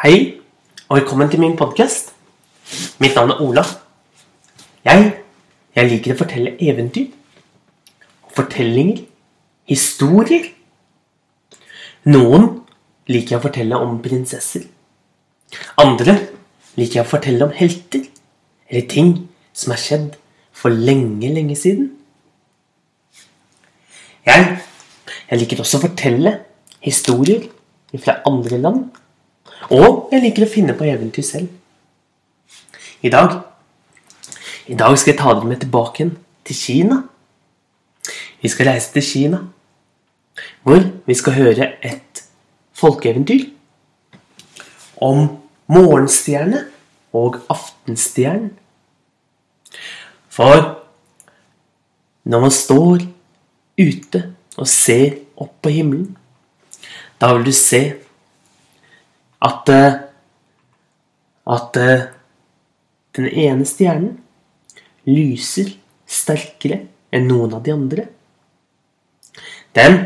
Hei, 0.00 0.40
og 0.88 0.96
velkommen 0.96 1.28
til 1.28 1.42
min 1.42 1.58
podkast. 1.60 2.14
Mitt 3.04 3.12
navn 3.18 3.34
er 3.34 3.40
Ola. 3.44 3.60
Jeg, 4.80 5.10
jeg 5.76 5.88
liker 5.90 6.14
å 6.14 6.20
fortelle 6.22 6.54
eventyr. 6.56 7.10
Fortellinger. 8.32 9.02
Historier. 9.68 10.46
Noen 12.08 12.46
liker 13.12 13.34
jeg 13.34 13.42
å 13.42 13.44
fortelle 13.44 13.80
om 13.84 13.98
prinsesser. 14.00 14.64
Andre 15.84 16.14
liker 16.78 17.02
jeg 17.02 17.04
å 17.04 17.10
fortelle 17.10 17.50
om 17.50 17.52
helter. 17.58 18.06
Eller 18.70 18.88
ting 18.88 19.12
som 19.52 19.76
er 19.76 19.82
skjedd 19.84 20.16
for 20.62 20.72
lenge, 20.72 21.28
lenge 21.28 21.58
siden. 21.60 21.90
Jeg, 24.24 24.48
jeg 25.28 25.44
liker 25.44 25.60
også 25.60 25.82
å 25.82 25.84
fortelle 25.84 26.38
historier 26.88 27.44
fra 28.00 28.16
andre 28.32 28.62
land. 28.64 28.88
Og 29.68 30.08
jeg 30.12 30.24
liker 30.24 30.46
å 30.46 30.50
finne 30.50 30.76
på 30.76 30.88
eventyr 30.88 31.26
selv. 31.26 31.48
I 33.02 33.12
dag 33.12 33.40
I 34.70 34.76
dag 34.78 34.96
skal 34.98 35.12
jeg 35.12 35.18
ta 35.18 35.32
dere 35.34 35.48
med 35.50 35.60
tilbake 35.60 36.02
igjen 36.02 36.16
til 36.46 36.56
Kina. 36.56 37.00
Vi 38.40 38.48
skal 38.48 38.70
reise 38.70 38.92
til 38.94 39.02
Kina, 39.02 39.40
hvor 40.62 40.84
vi 41.06 41.14
skal 41.18 41.34
høre 41.34 41.72
et 41.82 42.22
folkeeventyr 42.78 43.48
om 45.02 45.26
morgenstjerne 45.66 46.62
og 47.16 47.40
aftenstjernen. 47.50 48.52
For 50.30 50.76
når 52.24 52.40
man 52.46 52.54
står 52.54 53.02
ute 53.80 54.22
og 54.56 54.68
ser 54.68 55.18
opp 55.40 55.56
på 55.64 55.72
himmelen, 55.74 56.14
da 57.20 57.32
vil 57.34 57.48
du 57.48 57.52
se 57.56 57.82
at 59.40 59.68
eh, 59.72 59.98
at 61.50 61.76
eh, 61.76 62.06
den 63.16 63.26
ene 63.26 63.66
stjernen 63.66 64.18
lyser 65.08 65.72
sterkere 66.10 66.84
enn 67.14 67.26
noen 67.30 67.56
av 67.56 67.64
de 67.66 67.74
andre. 67.74 68.06
Den 69.74 69.98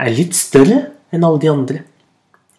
er 0.00 0.14
litt 0.14 0.34
større 0.38 0.80
enn 1.14 1.26
alle 1.26 1.42
de 1.42 1.50
andre, 1.52 1.84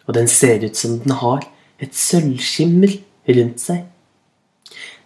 og 0.06 0.16
den 0.16 0.30
ser 0.30 0.64
ut 0.64 0.78
som 0.78 0.96
den 1.02 1.16
har 1.20 1.44
et 1.82 1.96
sølvskimmer 1.96 2.94
rundt 3.36 3.60
seg. 3.60 3.84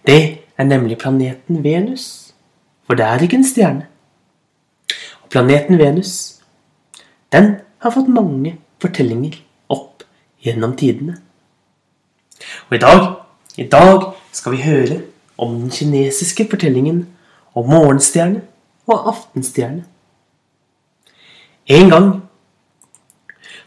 Det 0.07 0.21
er 0.55 0.69
nemlig 0.69 1.01
planeten 1.01 1.65
Venus, 1.65 2.33
for 2.87 2.99
det 2.99 3.07
er 3.07 3.25
ikke 3.25 3.41
en 3.41 3.47
stjerne. 3.47 3.87
Og 5.25 5.31
planeten 5.33 5.79
Venus, 5.81 6.43
den 7.35 7.57
har 7.83 7.95
fått 7.95 8.11
mange 8.13 8.59
fortellinger 8.83 9.39
gjennom 10.45 10.77
tidene. 10.77 11.19
Og 12.69 12.77
i 12.77 12.81
dag, 12.81 13.07
i 13.57 13.69
dag 13.69 14.13
skal 14.33 14.57
vi 14.57 14.63
høre 14.65 15.01
om 15.39 15.61
den 15.61 15.71
kinesiske 15.71 16.47
fortellingen 16.51 17.05
om 17.55 17.69
morgenstjerne 17.69 18.43
og 18.87 19.09
aftenstjerne. 19.13 19.85
En 21.67 21.91
gang, 21.91 22.11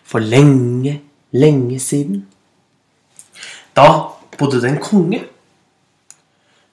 for 0.03 0.19
lenge, 0.19 1.01
lenge 1.31 1.79
siden, 1.79 2.27
da 3.75 3.87
bodde 4.37 4.61
det 4.61 4.69
en 4.69 4.81
konge. 4.81 5.23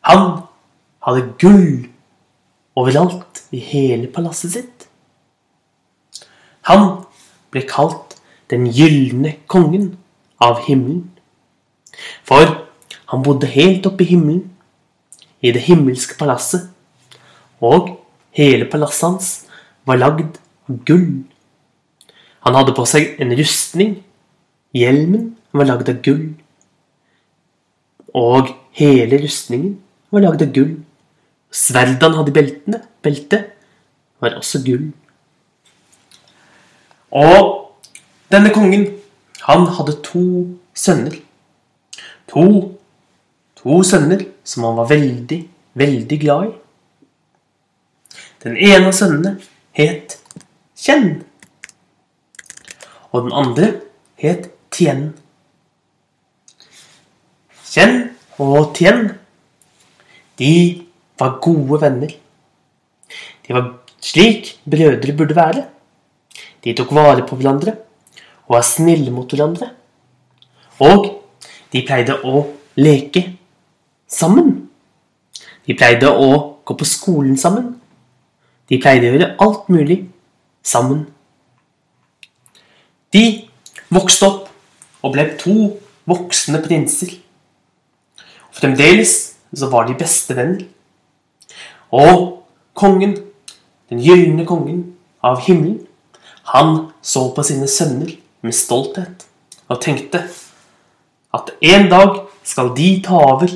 Han 0.00 0.42
hadde 1.06 1.32
gull 1.40 1.88
overalt 2.76 3.44
i 3.52 3.58
hele 3.58 4.10
palasset 4.12 4.52
sitt. 4.52 4.88
Han 6.68 7.04
ble 7.50 7.62
kalt 7.68 8.09
den 8.50 8.66
gylne 8.74 9.36
kongen 9.50 9.94
av 10.42 10.64
himmelen. 10.66 11.10
For 12.26 12.66
han 13.12 13.24
bodde 13.26 13.50
helt 13.50 13.86
oppe 13.86 14.04
i 14.04 14.12
himmelen, 14.12 14.48
i 15.40 15.52
det 15.54 15.62
himmelske 15.64 16.18
palasset, 16.20 16.68
og 17.64 17.94
hele 18.36 18.66
palasset 18.68 19.06
hans 19.06 19.30
var 19.88 20.00
lagd 20.00 20.36
av 20.68 20.80
gull. 20.88 21.22
Han 22.44 22.56
hadde 22.56 22.74
på 22.76 22.86
seg 22.88 23.16
en 23.20 23.32
rustning. 23.36 23.98
Hjelmen 24.76 25.34
var 25.56 25.68
lagd 25.68 25.90
av 25.92 26.00
gull. 26.04 26.30
Og 28.16 28.52
hele 28.76 29.20
rustningen 29.22 29.76
var 30.12 30.24
lagd 30.24 30.44
av 30.46 30.52
gull. 30.56 30.76
Sverdet 31.50 32.02
han 32.04 32.16
hadde 32.16 32.32
i 32.32 32.36
beltene, 32.36 32.82
beltet, 33.02 33.50
var 34.20 34.36
også 34.38 34.60
gull. 34.64 34.90
Og 37.10 37.69
denne 38.30 38.52
kongen, 38.54 38.86
han 39.42 39.66
hadde 39.66 39.96
to 40.06 40.22
sønner. 40.74 41.16
To, 42.30 42.44
to 43.58 43.82
sønner 43.82 44.22
som 44.46 44.68
han 44.68 44.76
var 44.78 44.90
veldig, 44.92 45.40
veldig 45.80 46.18
glad 46.20 46.50
i. 46.50 46.52
Den 48.44 48.56
ene 48.56 48.88
av 48.88 48.94
sønnene 48.96 49.34
het 49.76 50.16
Kjenn. 50.80 51.18
Og 53.10 53.26
den 53.26 53.34
andre 53.36 53.66
het 54.22 54.48
Tien. 54.72 55.10
Kjenn 57.68 57.98
og 58.40 58.70
Tien, 58.78 59.10
de 60.40 60.54
var 61.20 61.36
gode 61.44 61.82
venner. 61.82 62.14
De 63.44 63.52
var 63.58 63.68
slik 64.00 64.54
brødre 64.64 65.12
burde 65.18 65.36
være. 65.36 65.66
De 66.64 66.72
tok 66.78 66.94
vare 66.96 67.26
på 67.26 67.36
hverandre 67.36 67.74
var 68.50 68.66
snille 68.66 69.12
mot 69.14 69.30
hverandre. 69.30 69.70
Og 70.82 71.06
de 71.70 71.82
pleide 71.86 72.16
å 72.26 72.42
leke 72.80 73.22
sammen. 74.10 74.54
De 75.66 75.76
pleide 75.78 76.10
å 76.10 76.30
gå 76.66 76.76
på 76.76 76.88
skolen 76.88 77.36
sammen. 77.38 77.76
De 78.70 78.78
pleide 78.82 79.06
å 79.06 79.14
gjøre 79.14 79.34
alt 79.44 79.70
mulig 79.70 80.00
sammen. 80.66 81.04
De 83.14 83.24
vokste 83.90 84.26
opp 84.26 84.48
og 85.02 85.14
ble 85.14 85.26
to 85.38 85.56
voksne 86.10 86.60
prinser. 86.64 87.16
Og 88.50 88.58
fremdeles 88.58 89.14
så 89.54 89.70
var 89.70 89.86
de 89.86 89.98
bestevenner. 89.98 90.66
Og 91.90 92.42
kongen, 92.78 93.16
den 93.90 94.02
gylne 94.02 94.46
kongen 94.46 94.84
av 95.26 95.42
himmelen, 95.46 95.80
han 96.50 96.90
så 97.02 97.28
på 97.34 97.42
sine 97.46 97.66
sønner 97.70 98.14
med 98.42 98.56
stolthet 98.56 99.26
og 99.70 99.80
tenkte 99.82 100.22
at 101.36 101.52
en 101.60 101.88
dag 101.90 102.22
skal 102.46 102.72
de 102.76 102.88
ta 103.04 103.20
over 103.34 103.52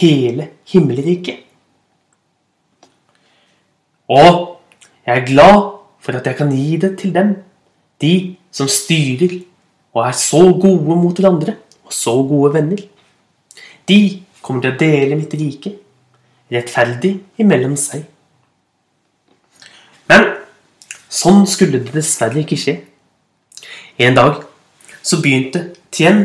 hele 0.00 0.48
himmelriket. 0.70 1.42
Og 4.10 4.60
jeg 5.06 5.16
er 5.16 5.26
glad 5.26 5.58
for 6.00 6.16
at 6.16 6.26
jeg 6.26 6.38
kan 6.38 6.50
gi 6.54 6.76
det 6.80 6.96
til 6.98 7.14
dem, 7.14 7.36
de 8.00 8.36
som 8.50 8.68
styrer 8.70 9.40
og 9.94 10.06
er 10.06 10.16
så 10.16 10.40
gode 10.62 10.96
mot 10.96 11.18
hverandre 11.18 11.56
og 11.84 11.92
så 11.94 12.14
gode 12.26 12.54
venner. 12.54 12.80
De 13.88 14.00
kommer 14.40 14.64
til 14.64 14.74
å 14.74 14.80
dele 14.80 15.18
mitt 15.18 15.34
rike 15.36 15.74
rettferdig 16.50 17.12
imellom 17.42 17.76
seg. 17.78 18.06
Men 20.10 20.26
sånn 21.10 21.44
skulle 21.50 21.82
det 21.84 21.94
dessverre 21.94 22.42
ikke 22.42 22.58
skje. 22.58 22.76
En 24.00 24.14
dag 24.16 24.38
så 25.04 25.18
begynte 25.20 25.60
Tien 25.92 26.22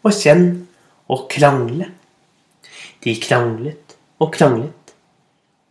og 0.00 0.14
Kjenn 0.16 0.46
å 1.12 1.18
krangle. 1.28 1.90
De 3.04 3.12
kranglet 3.20 3.96
og 4.16 4.32
kranglet, 4.32 4.94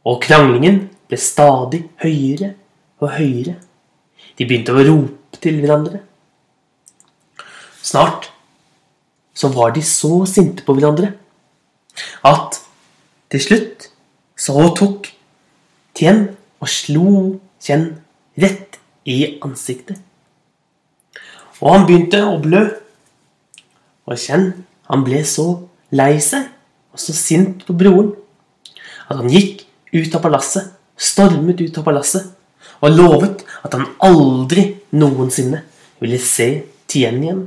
og 0.06 0.22
kranglingen 0.22 0.84
ble 1.10 1.18
stadig 1.18 1.82
høyere 2.04 2.52
og 3.02 3.10
høyere. 3.18 3.58
De 4.38 4.46
begynte 4.46 4.76
å 4.76 4.86
rope 4.86 5.42
til 5.42 5.58
hverandre. 5.64 6.04
Snart 7.82 8.30
så 9.34 9.50
var 9.58 9.74
de 9.74 9.82
så 9.82 10.28
sinte 10.30 10.62
på 10.68 10.78
hverandre 10.78 11.16
at 12.28 12.62
til 13.34 13.42
slutt 13.50 13.90
så 14.38 14.70
tok 14.78 15.10
Tien 15.98 16.28
og 16.62 16.70
slo 16.70 17.14
Kjenn 17.58 17.96
rett 18.38 18.78
i 19.10 19.40
ansiktet. 19.42 20.07
Og 21.62 21.74
han 21.74 21.88
begynte 21.88 22.22
å 22.26 22.38
blø. 22.42 22.64
Og 24.08 24.20
Kjenn, 24.22 24.52
han 24.88 25.04
ble 25.04 25.24
så 25.28 25.48
lei 25.96 26.16
seg 26.24 26.48
og 26.94 27.02
så 27.02 27.14
sint 27.16 27.66
på 27.68 27.76
broren 27.78 28.14
at 29.08 29.20
han 29.20 29.32
gikk 29.32 29.66
ut 29.94 30.16
av 30.16 30.24
palasset, 30.24 30.72
stormet 30.98 31.62
ut 31.62 31.78
av 31.80 31.86
palasset 31.86 32.34
og 32.82 32.94
lovet 32.94 33.44
at 33.66 33.76
han 33.76 33.88
aldri 34.04 34.70
noensinne 34.96 35.64
ville 36.02 36.20
se 36.22 36.50
Tien 36.88 37.18
igjen. 37.20 37.42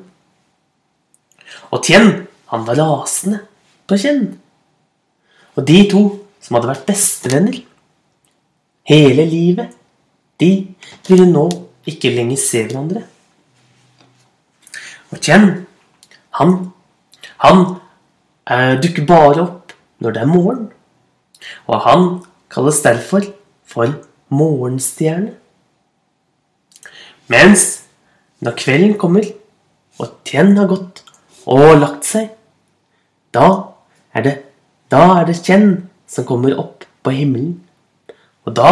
Og 1.72 1.80
Tien, 1.86 2.10
han 2.52 2.64
var 2.66 2.76
rasende 2.76 3.38
på 3.88 3.96
Kjenn. 4.00 4.26
Og 5.56 5.64
de 5.64 5.78
to 5.88 6.02
som 6.44 6.58
hadde 6.58 6.68
vært 6.68 6.88
bestevenner 6.90 7.56
hele 8.90 9.24
livet, 9.28 9.72
de 10.40 10.50
ville 11.08 11.28
nå 11.30 11.46
ikke 11.88 12.12
lenger 12.12 12.40
se 12.40 12.66
hverandre. 12.66 13.06
Og 15.10 15.18
Kjenn, 15.18 15.66
han, 16.38 16.72
Han 17.42 17.64
eh, 18.46 18.76
dukker 18.80 19.06
bare 19.06 19.42
opp 19.42 19.72
når 20.00 20.14
det 20.14 20.22
er 20.22 20.30
morgen. 20.30 20.66
Og 21.66 21.80
han 21.84 22.06
kalles 22.52 22.82
derfor 22.84 23.24
for 23.64 23.94
morgenstjerne. 24.28 25.34
Mens 27.30 27.84
når 28.40 28.56
kvelden 28.58 28.96
kommer, 28.98 29.26
og 30.00 30.14
Tien 30.24 30.56
har 30.56 30.70
gått 30.70 31.02
og 31.50 31.76
lagt 31.78 32.06
seg, 32.08 32.30
da 33.34 33.46
er 34.14 34.24
det, 34.24 34.36
da 34.90 35.20
er 35.20 35.28
det 35.28 35.42
Kjen 35.44 35.90
som 36.10 36.26
kommer 36.26 36.56
opp 36.58 36.86
på 37.04 37.12
himmelen. 37.14 37.60
Og 38.48 38.56
da 38.56 38.70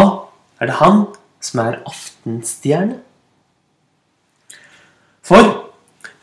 er 0.59 0.71
det 0.71 0.79
han 0.81 1.05
som 1.43 1.61
er 1.63 1.79
aftenstjerne. 1.87 2.99
For 5.23 5.68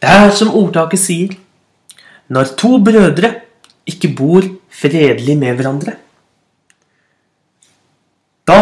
det 0.02 0.12
er 0.12 0.31
som 0.37 0.52
ordtaket 0.54 1.00
sier 1.00 1.37
Når 2.28 2.56
to 2.58 2.76
brødre 2.82 3.32
ikke 3.87 4.10
bor 4.19 4.43
fredelig 4.69 5.37
med 5.38 5.54
hverandre, 5.54 5.93
da 8.46 8.58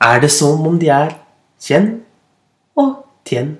er 0.00 0.20
det 0.20 0.30
som 0.32 0.64
om 0.66 0.78
de 0.80 0.88
er 0.88 1.12
kjenn 1.60 1.90
og 2.80 2.94
tjenn. 3.28 3.58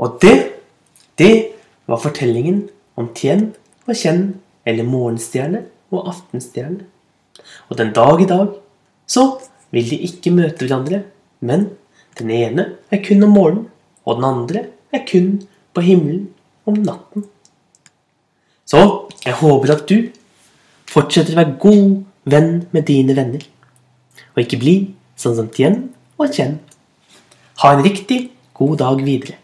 Og 0.00 0.16
det, 0.22 0.36
det 1.20 1.34
var 1.86 2.00
fortellingen 2.00 2.64
om 2.96 3.10
tjenn 3.16 3.50
og 3.86 3.94
kjenn, 3.98 4.40
eller 4.64 4.86
morgenstjerne 4.86 5.64
og 5.92 6.08
aftenstjerne. 6.12 6.86
Og 7.68 7.78
den 7.78 7.92
dag 7.92 8.20
i 8.22 8.28
dag 8.30 8.56
så 9.06 9.26
vil 9.72 9.88
de 9.90 10.00
ikke 10.06 10.32
møte 10.34 10.64
hverandre, 10.64 11.02
men 11.40 11.70
den 12.18 12.30
ene 12.30 12.66
er 12.90 13.02
kun 13.04 13.24
om 13.26 13.36
morgenen, 13.36 13.68
og 14.04 14.18
den 14.18 14.26
andre 14.28 14.64
er 14.92 15.04
kun 15.08 15.42
på 15.74 15.84
himmelen 15.84 16.28
om 16.66 16.78
natten. 16.78 17.26
Så 18.66 19.08
jeg 19.24 19.34
håper 19.40 19.74
at 19.74 19.86
du 19.90 20.10
fortsetter 20.90 21.34
å 21.34 21.40
være 21.42 21.58
god 21.62 21.86
venn 22.32 22.50
med 22.72 22.86
dine 22.88 23.16
venner, 23.16 23.42
og 24.34 24.42
ikke 24.44 24.60
bli 24.62 24.76
sånn 25.18 25.36
som 25.38 25.50
Tien 25.52 25.88
og 26.18 26.32
Chen. 26.34 26.58
Ha 27.62 27.74
en 27.74 27.84
riktig 27.84 28.24
god 28.56 28.78
dag 28.82 29.04
videre. 29.04 29.41